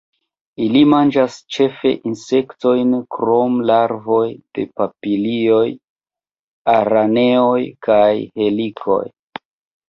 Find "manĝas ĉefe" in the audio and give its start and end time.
0.91-1.91